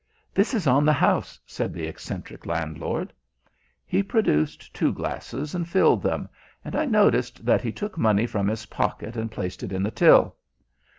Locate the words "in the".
9.71-9.91